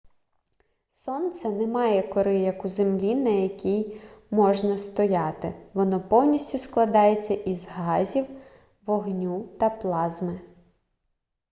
[0.89, 7.67] сонце не має кори як у землі на якій можна стояти воно повністю складається із
[7.67, 8.25] газів
[8.85, 10.39] вогню та плазми